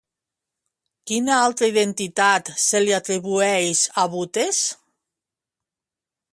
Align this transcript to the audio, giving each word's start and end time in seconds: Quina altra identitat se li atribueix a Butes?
Quina 1.11 1.35
altra 1.41 1.67
identitat 1.73 2.49
se 2.65 2.81
li 2.87 2.97
atribueix 3.01 3.85
a 4.05 4.09
Butes? 4.15 4.65